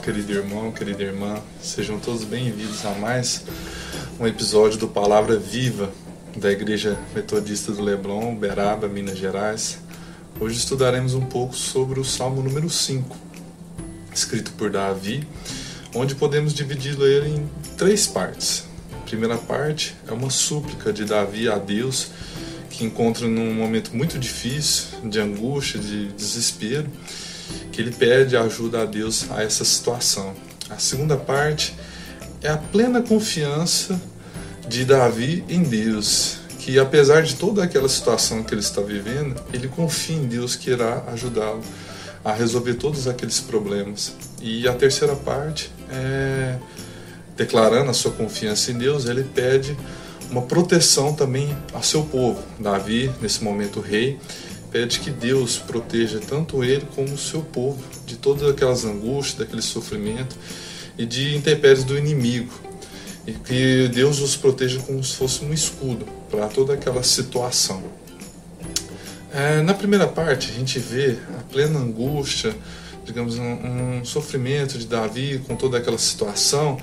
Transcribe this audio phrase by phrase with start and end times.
[0.00, 3.42] querido irmão, querida irmã, sejam todos bem-vindos a mais
[4.18, 5.92] um episódio do Palavra Viva
[6.36, 9.80] da Igreja Metodista do Leblon, Beraba, Minas Gerais.
[10.38, 13.16] Hoje estudaremos um pouco sobre o Salmo número 5,
[14.14, 15.26] escrito por Davi,
[15.96, 18.64] onde podemos dividi-lo em três partes.
[18.92, 22.12] A primeira parte é uma súplica de Davi a Deus,
[22.70, 26.88] que encontra num momento muito difícil, de angústia, de desespero
[27.70, 30.34] que ele pede ajuda a Deus a essa situação.
[30.70, 31.74] A segunda parte
[32.42, 34.00] é a plena confiança
[34.68, 39.68] de Davi em Deus, que apesar de toda aquela situação que ele está vivendo, ele
[39.68, 41.62] confia em Deus que irá ajudá-lo
[42.24, 44.14] a resolver todos aqueles problemas.
[44.40, 46.56] E a terceira parte é
[47.36, 49.76] declarando a sua confiança em Deus, ele pede
[50.30, 52.42] uma proteção também ao seu povo.
[52.58, 54.18] Davi, nesse momento rei,
[54.72, 59.60] pede que Deus proteja tanto ele como o seu povo de todas aquelas angústias, daquele
[59.60, 60.34] sofrimento
[60.96, 62.52] e de intempéries do inimigo.
[63.26, 67.84] E que Deus os proteja como se fosse um escudo para toda aquela situação.
[69.32, 72.54] É, na primeira parte, a gente vê a plena angústia,
[73.04, 76.78] digamos, um, um, sofrimento de Davi com toda aquela situação.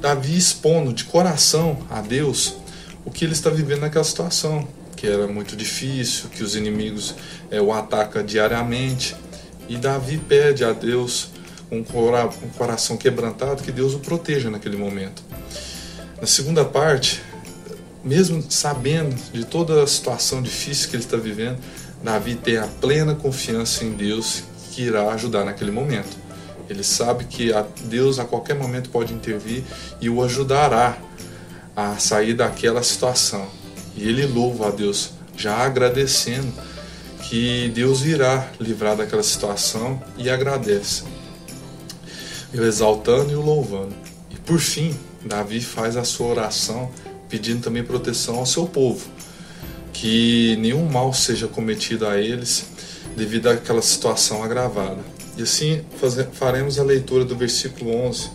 [0.00, 2.54] Davi expondo de coração a Deus
[3.04, 4.68] o que ele está vivendo naquela situação
[5.00, 7.14] que era muito difícil, que os inimigos
[7.50, 9.16] é, o atacam diariamente.
[9.66, 11.30] E Davi pede a Deus,
[11.72, 15.22] um, cora um coração quebrantado, que Deus o proteja naquele momento.
[16.20, 17.22] Na segunda parte,
[18.04, 21.58] mesmo sabendo de toda a situação difícil que ele está vivendo,
[22.04, 26.14] Davi tem a plena confiança em Deus que irá ajudar naquele momento.
[26.68, 27.50] Ele sabe que
[27.84, 29.64] Deus a qualquer momento pode intervir
[29.98, 30.98] e o ajudará
[31.74, 33.59] a sair daquela situação.
[33.96, 36.52] E ele louva a Deus, já agradecendo
[37.22, 41.04] que Deus irá livrar daquela situação e agradece.
[42.52, 43.94] Eu exaltando e o louvando.
[44.30, 46.90] E por fim, Davi faz a sua oração
[47.28, 49.08] pedindo também proteção ao seu povo,
[49.92, 52.66] que nenhum mal seja cometido a eles
[53.16, 54.98] devido àquela situação agravada.
[55.36, 55.84] E assim
[56.32, 58.30] faremos a leitura do versículo 11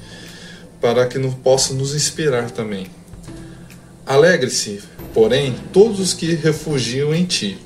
[0.79, 2.87] para que não possa nos inspirar também.
[4.05, 4.81] Alegre-se,
[5.15, 7.57] porém, todos os que refugiam em ti.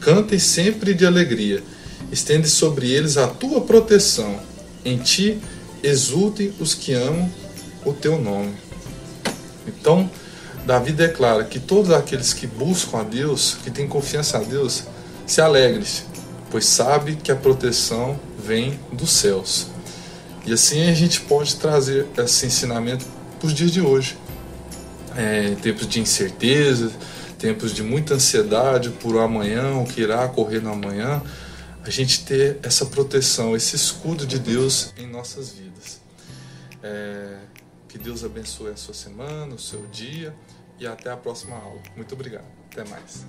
[0.00, 1.60] Cantem sempre de alegria.
[2.12, 4.38] Estende sobre eles a tua proteção.
[4.84, 5.40] Em ti
[5.82, 7.28] exultem os que amam
[7.84, 8.54] o teu nome.
[9.66, 10.08] Então,
[10.64, 14.84] Davi declara que todos aqueles que buscam a Deus, que têm confiança a Deus,
[15.26, 15.84] se alegrem,
[16.52, 19.66] pois sabe que a proteção vem dos céus.
[20.46, 23.04] E assim a gente pode trazer esse ensinamento
[23.40, 24.16] para os dias de hoje
[25.16, 26.92] é, tempos de incerteza,
[27.38, 31.22] tempos de muita ansiedade por amanhã, o que irá ocorrer no amanhã,
[31.84, 36.00] a gente ter essa proteção, esse escudo de Deus em nossas vidas.
[36.82, 37.36] É,
[37.88, 40.34] que Deus abençoe a sua semana, o seu dia
[40.78, 41.80] e até a próxima aula.
[41.96, 42.46] Muito obrigado.
[42.70, 43.26] Até mais.